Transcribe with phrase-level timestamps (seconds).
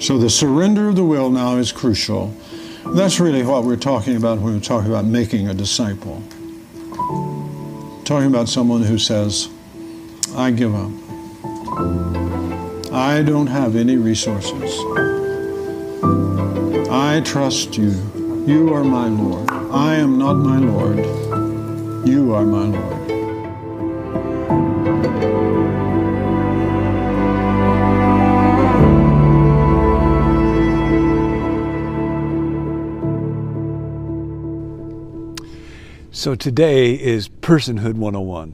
[0.00, 2.34] So the surrender of the will now is crucial.
[2.94, 6.22] That's really what we're talking about when we're talking about making a disciple.
[8.04, 9.50] Talking about someone who says,
[10.34, 10.90] I give up.
[12.92, 14.74] I don't have any resources.
[16.90, 17.90] I trust you.
[18.46, 19.50] You are my Lord.
[19.50, 20.96] I am not my Lord.
[22.08, 23.19] You are my Lord.
[36.20, 38.52] So today is Personhood 101.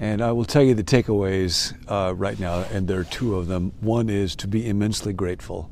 [0.00, 3.46] And I will tell you the takeaways uh, right now, and there are two of
[3.46, 3.70] them.
[3.80, 5.70] One is to be immensely grateful.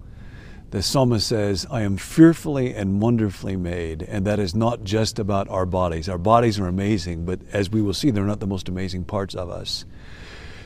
[0.71, 4.03] The psalmist says, I am fearfully and wonderfully made.
[4.05, 6.09] And that is not just about our bodies.
[6.09, 9.35] Our bodies are amazing, but as we will see, they're not the most amazing parts
[9.35, 9.85] of us.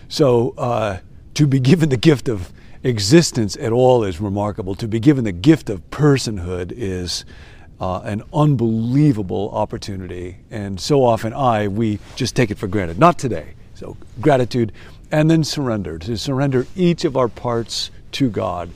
[0.09, 0.99] So uh,
[1.33, 2.53] to be given the gift of
[2.83, 4.75] existence at all is remarkable.
[4.75, 7.25] To be given the gift of personhood is
[7.81, 10.39] uh, an unbelievable opportunity.
[10.51, 12.99] And so often, I, we just take it for granted.
[12.99, 13.55] Not today.
[13.75, 14.73] So, gratitude
[15.11, 15.99] and then surrender.
[15.99, 18.71] To surrender each of our parts to God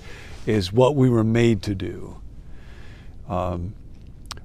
[0.46, 2.20] is what we were made to do.
[3.28, 3.74] Um,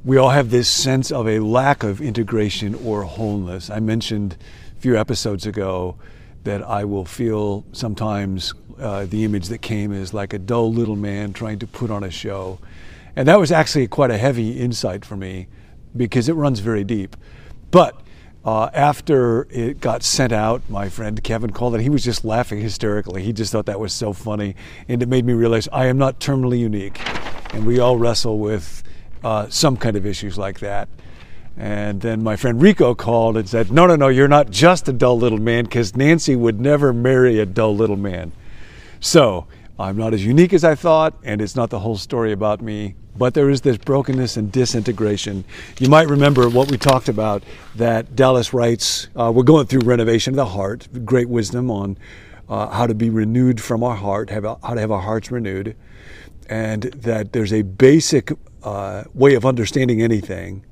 [0.03, 3.69] we all have this sense of a lack of integration or wholeness.
[3.69, 4.35] I mentioned
[4.77, 5.95] a few episodes ago
[6.43, 10.95] that I will feel sometimes uh, the image that came is like a dull little
[10.95, 12.59] man trying to put on a show.
[13.15, 15.47] And that was actually quite a heavy insight for me
[15.95, 17.15] because it runs very deep.
[17.71, 17.99] But
[18.45, 21.81] uh, after it got sent out, my friend Kevin called it.
[21.81, 23.23] He was just laughing hysterically.
[23.23, 24.55] He just thought that was so funny.
[24.87, 26.99] And it made me realize I am not terminally unique.
[27.53, 28.83] And we all wrestle with
[29.23, 30.89] uh, some kind of issues like that.
[31.55, 34.93] And then my friend Rico called and said, No, no, no, you're not just a
[34.93, 38.31] dull little man because Nancy would never marry a dull little man.
[38.99, 39.47] So
[39.79, 42.93] I'm not as unique as I thought, and it's not the whole story about me,
[43.17, 45.43] but there is this brokenness and disintegration.
[45.79, 47.41] You might remember what we talked about
[47.75, 51.97] that Dallas writes, uh, we're going through renovation of the heart, great wisdom on
[52.47, 55.75] uh, how to be renewed from our heart, have, how to have our hearts renewed,
[56.47, 58.31] and that there's a basic
[58.61, 60.63] uh, way of understanding anything.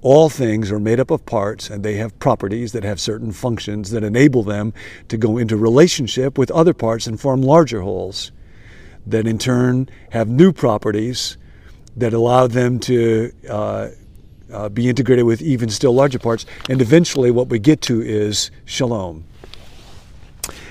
[0.00, 3.90] All things are made up of parts and they have properties that have certain functions
[3.90, 4.72] that enable them
[5.08, 8.32] to go into relationship with other parts and form larger wholes
[9.06, 11.36] that in turn have new properties
[11.96, 13.88] that allow them to uh,
[14.52, 16.46] uh, be integrated with even still larger parts.
[16.68, 19.24] And eventually, what we get to is shalom.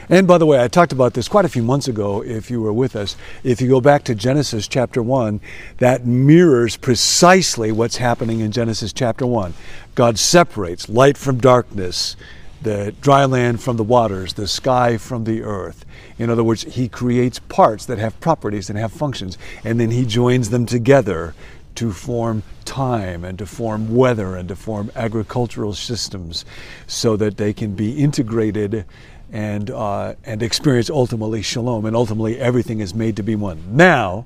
[0.09, 2.61] And by the way, I talked about this quite a few months ago if you
[2.61, 3.17] were with us.
[3.43, 5.41] If you go back to Genesis chapter 1,
[5.79, 9.53] that mirrors precisely what's happening in Genesis chapter 1.
[9.95, 12.15] God separates light from darkness,
[12.61, 15.85] the dry land from the waters, the sky from the earth.
[16.17, 20.05] In other words, he creates parts that have properties and have functions, and then he
[20.05, 21.33] joins them together
[21.75, 26.43] to form time and to form weather and to form agricultural systems
[26.87, 28.83] so that they can be integrated
[29.31, 31.85] and, uh, and experience ultimately shalom.
[31.85, 33.61] And ultimately, everything is made to be one.
[33.75, 34.25] Now,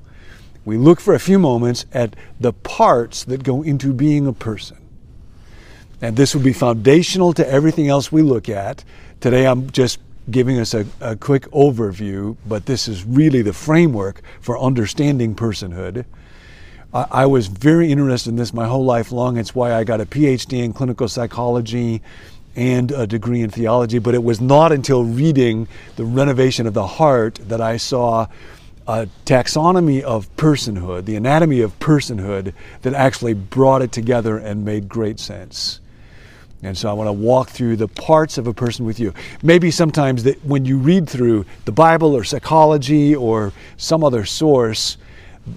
[0.63, 4.77] we look for a few moments at the parts that go into being a person.
[6.01, 8.83] And this will be foundational to everything else we look at.
[9.19, 14.21] Today, I'm just giving us a, a quick overview, but this is really the framework
[14.39, 16.05] for understanding personhood.
[16.93, 19.37] I, I was very interested in this my whole life long.
[19.37, 22.01] It's why I got a PhD in clinical psychology
[22.55, 26.87] and a degree in theology, but it was not until reading The Renovation of the
[26.87, 28.27] Heart that I saw
[28.87, 34.89] a taxonomy of personhood, the anatomy of personhood, that actually brought it together and made
[34.89, 35.80] great sense.
[36.63, 39.13] And so I want to walk through the parts of a person with you.
[39.41, 44.97] Maybe sometimes that when you read through the Bible or psychology or some other source,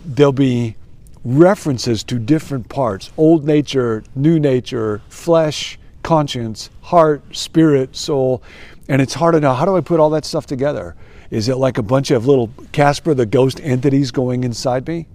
[0.06, 0.76] there'll be
[1.24, 8.42] references to different parts old nature, new nature, flesh, conscience, heart, spirit, soul.
[8.88, 10.94] And it's hard to know how do I put all that stuff together?
[11.30, 15.06] Is it like a bunch of little Casper the ghost entities going inside me?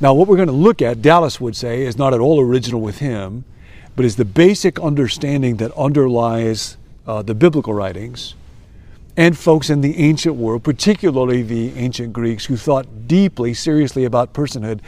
[0.00, 2.80] Now, what we're going to look at, Dallas would say, is not at all original
[2.80, 3.44] with him
[3.96, 6.76] but is the basic understanding that underlies
[7.06, 8.34] uh, the biblical writings
[9.16, 14.32] and folks in the ancient world, particularly the ancient Greeks, who thought deeply, seriously about
[14.32, 14.80] personhood.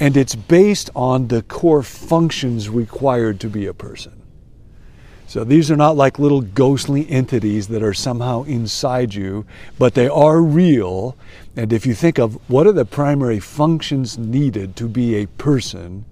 [0.00, 4.12] And it's based on the core functions required to be a person.
[5.26, 9.44] So these are not like little ghostly entities that are somehow inside you,
[9.78, 11.16] but they are real.
[11.56, 16.04] And if you think of what are the primary functions needed to be a person,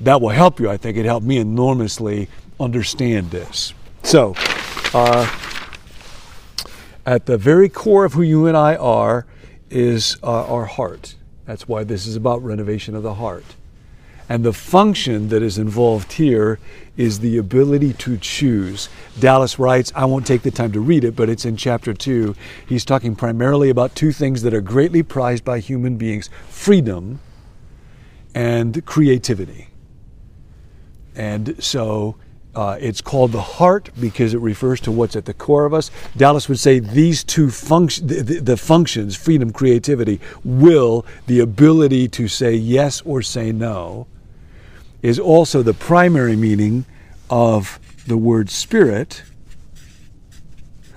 [0.00, 0.70] that will help you.
[0.70, 2.28] I think it helped me enormously
[2.60, 3.72] understand this.
[4.02, 4.34] So,
[4.94, 5.28] uh,
[7.04, 9.26] at the very core of who you and I are
[9.70, 11.14] is uh, our heart.
[11.44, 13.44] That's why this is about renovation of the heart.
[14.28, 16.58] And the function that is involved here
[16.96, 18.88] is the ability to choose.
[19.20, 22.34] Dallas writes, I won't take the time to read it, but it's in chapter 2.
[22.68, 27.20] He's talking primarily about two things that are greatly prized by human beings freedom
[28.34, 29.68] and creativity.
[31.16, 32.16] And so
[32.56, 35.90] uh, it's called the heart because it refers to what's at the core of us.
[36.16, 42.28] Dallas would say these two functions, the, the, functions, freedom, creativity, will, the ability to
[42.28, 44.06] say yes or say no,
[45.02, 46.86] is also the primary meaning
[47.28, 49.22] of the word spirit.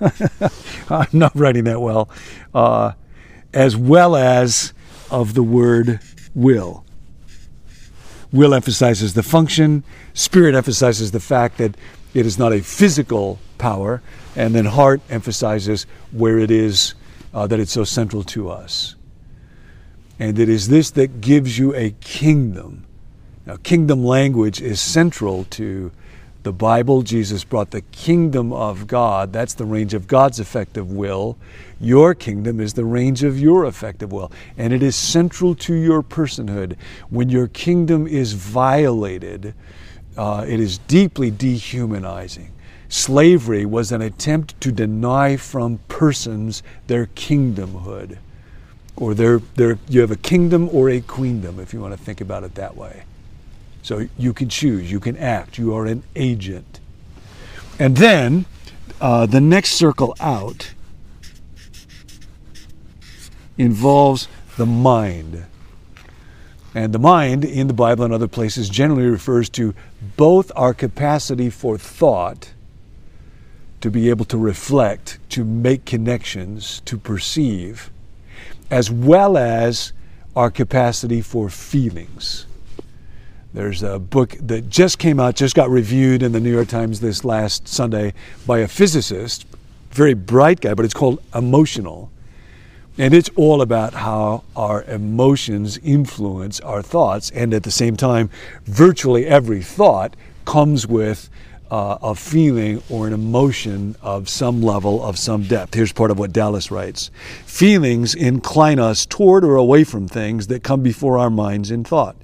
[0.88, 2.08] I'm not writing that well,
[2.54, 2.92] uh,
[3.52, 4.72] as well as
[5.10, 6.00] of the word
[6.34, 6.84] will.
[8.32, 9.82] Will emphasizes the function,
[10.14, 11.76] spirit emphasizes the fact that
[12.14, 14.02] it is not a physical power,
[14.36, 16.94] and then heart emphasizes where it is
[17.34, 18.96] uh, that it's so central to us.
[20.18, 22.86] And it is this that gives you a kingdom.
[23.46, 25.90] Now, kingdom language is central to
[26.42, 27.02] the Bible.
[27.02, 29.32] Jesus brought the kingdom of God.
[29.32, 31.36] That's the range of God's effective will.
[31.80, 36.02] Your kingdom is the range of your effective will, and it is central to your
[36.02, 36.76] personhood.
[37.08, 39.54] When your kingdom is violated,
[40.16, 42.52] uh, it is deeply dehumanizing.
[42.88, 48.18] Slavery was an attempt to deny from persons their kingdomhood,
[48.96, 52.20] or their, their, you have a kingdom or a queendom, if you want to think
[52.20, 53.04] about it that way.
[53.82, 56.80] So you can choose, you can act, you are an agent.
[57.78, 58.44] And then
[59.00, 60.72] uh, the next circle out
[63.56, 65.46] involves the mind.
[66.74, 69.74] And the mind in the Bible and other places generally refers to
[70.16, 72.52] both our capacity for thought,
[73.80, 77.90] to be able to reflect, to make connections, to perceive,
[78.70, 79.92] as well as
[80.36, 82.46] our capacity for feelings.
[83.52, 87.00] There's a book that just came out, just got reviewed in the New York Times
[87.00, 88.14] this last Sunday
[88.46, 89.44] by a physicist,
[89.90, 92.12] very bright guy, but it's called Emotional.
[92.96, 97.30] And it's all about how our emotions influence our thoughts.
[97.30, 98.30] And at the same time,
[98.66, 100.14] virtually every thought
[100.44, 101.28] comes with
[101.72, 105.74] uh, a feeling or an emotion of some level, of some depth.
[105.74, 107.10] Here's part of what Dallas writes
[107.46, 112.14] Feelings incline us toward or away from things that come before our minds in thought.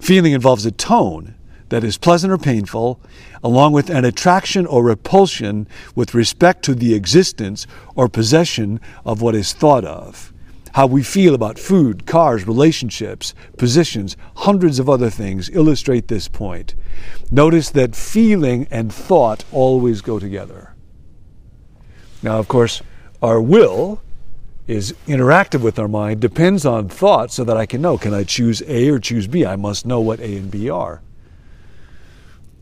[0.00, 1.34] Feeling involves a tone
[1.68, 3.00] that is pleasant or painful,
[3.44, 9.34] along with an attraction or repulsion with respect to the existence or possession of what
[9.34, 10.32] is thought of.
[10.72, 16.74] How we feel about food, cars, relationships, positions, hundreds of other things illustrate this point.
[17.30, 20.74] Notice that feeling and thought always go together.
[22.22, 22.82] Now, of course,
[23.22, 24.00] our will
[24.66, 28.24] is interactive with our mind depends on thought so that I can know can I
[28.24, 29.44] choose A or choose B?
[29.44, 31.02] I must know what A and B are.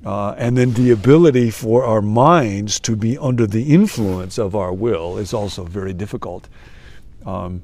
[0.05, 4.73] Uh, and then the ability for our minds to be under the influence of our
[4.73, 6.49] will is also very difficult.
[7.27, 7.63] Um,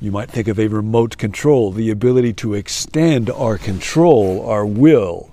[0.00, 1.72] you might think of a remote control.
[1.72, 5.32] The ability to extend our control, our will,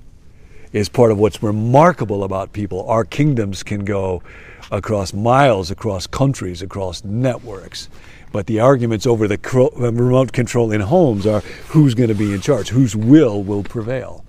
[0.74, 2.86] is part of what's remarkable about people.
[2.90, 4.22] Our kingdoms can go
[4.72, 7.88] across miles, across countries, across networks.
[8.32, 12.34] But the arguments over the uh, remote control in homes are who's going to be
[12.34, 14.26] in charge, whose will will prevail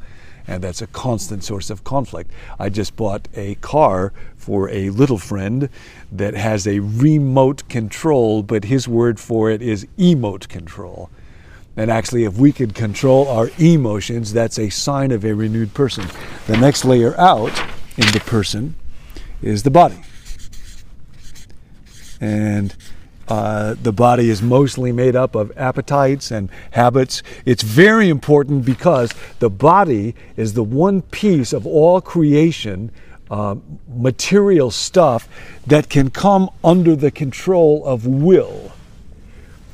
[0.47, 2.31] and that's a constant source of conflict.
[2.59, 5.69] I just bought a car for a little friend
[6.13, 11.11] that has a remote control, but his word for it is emote control.
[11.77, 16.07] And actually, if we could control our emotions, that's a sign of a renewed person.
[16.47, 17.53] The next layer out
[17.97, 18.77] in the person
[19.43, 20.01] is the body.
[22.21, 22.75] And
[23.27, 27.23] uh, the body is mostly made up of appetites and habits.
[27.45, 32.93] It's very important because the body is the one piece of all creation,
[33.31, 33.57] uh,
[33.89, 35.29] material stuff,
[35.67, 38.74] that can come under the control of will.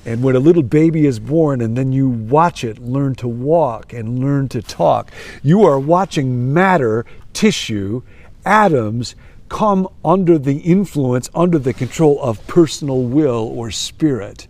[0.06, 3.92] And when a little baby is born and then you watch it learn to walk
[3.92, 5.10] and learn to talk,
[5.42, 8.02] you are watching matter, tissue,
[8.44, 9.14] atoms
[9.50, 14.46] come under the influence, under the control of personal will or spirit.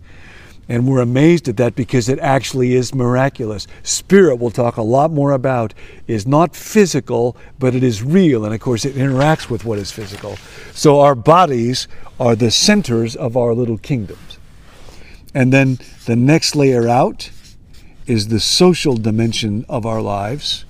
[0.69, 3.67] And we're amazed at that because it actually is miraculous.
[3.83, 5.73] Spirit, we'll talk a lot more about,
[6.07, 8.45] is not physical, but it is real.
[8.45, 10.37] And of course, it interacts with what is physical.
[10.71, 11.89] So our bodies
[12.21, 14.30] are the centers of our little kingdoms.
[15.33, 17.31] And then the next layer out
[18.05, 20.65] is the social dimension of our lives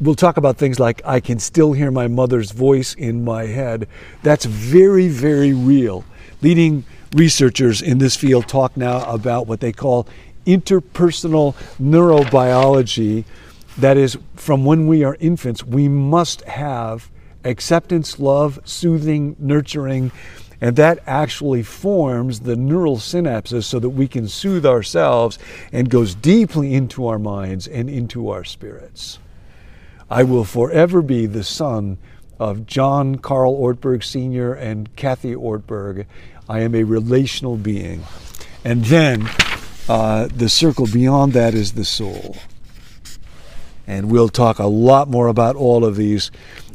[0.00, 3.86] we'll talk about things like I can still hear my mother's voice in my head.
[4.22, 6.04] That's very, very real.
[6.42, 10.06] leading researchers in this field talk now about what they call
[10.46, 13.24] interpersonal neurobiology.
[13.76, 17.10] That is, from when we are infants, we must have
[17.44, 20.12] acceptance, love, soothing, nurturing,
[20.60, 25.38] and that actually forms the neural synapses so that we can soothe ourselves
[25.72, 29.18] and goes deeply into our minds and into our spirits.
[30.10, 31.98] I will forever be the son
[32.38, 34.54] of John Carl Ortberg Sr.
[34.54, 36.06] and Kathy Ortberg.
[36.48, 38.04] I am a relational being.
[38.64, 39.28] And then
[39.88, 42.36] uh, the circle beyond that is the soul.
[43.86, 46.30] And we'll talk a lot more about all of these.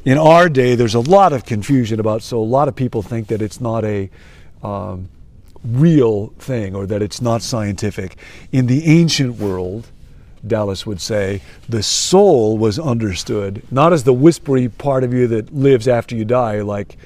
[0.05, 3.27] In our day, there's a lot of confusion about so A lot of people think
[3.29, 4.11] that it's not a
[4.61, 5.09] um,
[5.63, 8.15] real thing or that it's not scientific.
[8.51, 9.87] In the ancient world,
[10.45, 15.51] Dallas would say, the soul was understood not as the whispery part of you that
[15.51, 16.97] lives after you die, like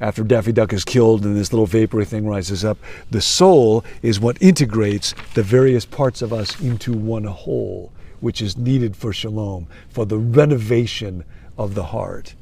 [0.00, 2.78] after Daffy Duck is killed and this little vapory thing rises up.
[3.12, 8.56] The soul is what integrates the various parts of us into one whole, which is
[8.56, 11.24] needed for shalom, for the renovation
[11.56, 12.34] of the heart.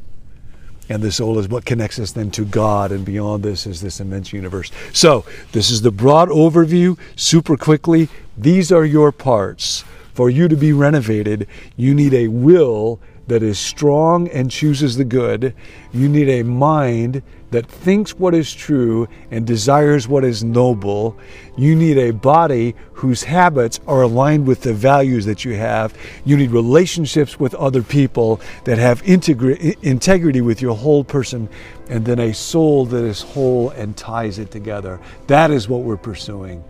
[0.89, 4.01] And the soul is what connects us then to God, and beyond this is this
[4.01, 4.71] immense universe.
[4.93, 8.09] So, this is the broad overview, super quickly.
[8.39, 9.85] These are your parts.
[10.15, 15.05] For you to be renovated, you need a will that is strong and chooses the
[15.05, 15.55] good.
[15.93, 21.17] You need a mind that thinks what is true and desires what is noble.
[21.57, 25.95] You need a body whose habits are aligned with the values that you have.
[26.25, 31.49] You need relationships with other people that have integri- integrity with your whole person,
[31.89, 35.01] and then a soul that is whole and ties it together.
[35.29, 36.65] That is what we're pursuing.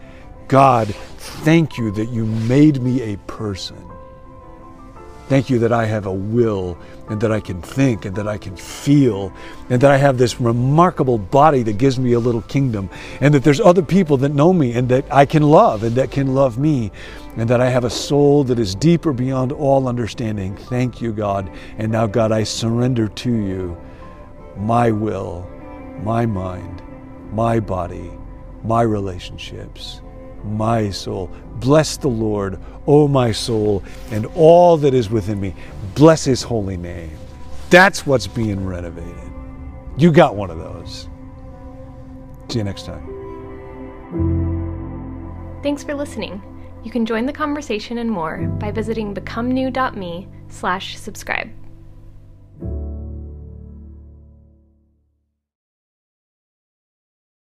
[0.48, 3.85] God, thank you that you made me a person.
[5.28, 6.78] Thank you that I have a will
[7.08, 9.32] and that I can think and that I can feel
[9.70, 12.88] and that I have this remarkable body that gives me a little kingdom
[13.20, 16.12] and that there's other people that know me and that I can love and that
[16.12, 16.92] can love me
[17.36, 20.56] and that I have a soul that is deeper beyond all understanding.
[20.56, 21.50] Thank you, God.
[21.76, 23.76] And now, God, I surrender to you
[24.56, 25.50] my will,
[26.02, 26.82] my mind,
[27.32, 28.12] my body,
[28.62, 30.00] my relationships
[30.46, 31.30] my soul.
[31.56, 35.54] Bless the Lord, O my soul, and all that is within me.
[35.94, 37.16] Bless his holy name.
[37.70, 39.32] That's what's being renovated.
[39.96, 41.08] You got one of those.
[42.48, 43.12] See you next time.
[45.62, 46.42] Thanks for listening.
[46.84, 51.50] You can join the conversation and more by visiting becomenew.me slash subscribe.